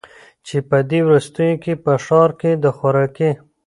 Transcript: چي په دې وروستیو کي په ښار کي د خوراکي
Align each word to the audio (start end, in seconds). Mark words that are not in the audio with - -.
چي 0.45 0.57
په 0.69 0.77
دې 0.89 0.99
وروستیو 1.07 1.61
کي 1.63 1.73
په 1.83 1.93
ښار 2.05 2.29
کي 2.39 2.51
د 2.63 2.65
خوراکي 2.77 3.31